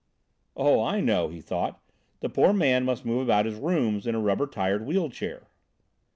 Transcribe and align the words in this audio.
"Oh, 0.55 0.81
I 0.81 0.99
know," 0.99 1.27
he 1.29 1.41
thought; 1.41 1.79
"the 2.21 2.29
poor 2.29 2.53
man 2.53 2.85
must 2.85 3.05
move 3.05 3.21
about 3.21 3.45
his 3.45 3.53
rooms 3.59 4.07
in 4.07 4.15
a 4.15 4.19
rubber 4.19 4.47
tired 4.47 4.83
wheel 4.83 5.11
chair." 5.11 5.43